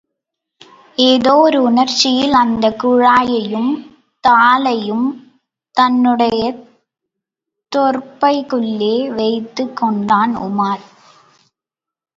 ஏதோ 0.97 1.35
ஒரு 1.35 1.63
உணர்ச்சியில், 1.63 2.33
அந்தக் 2.33 2.83
குழாயையும் 2.83 3.71
தாளையும், 4.27 5.07
தன்னுடைய 5.77 6.55
தோற்பைக்குள்ளே 7.71 9.09
வைத்துக் 9.15 9.75
கொண்டான் 9.75 10.37
உமார். 10.37 10.83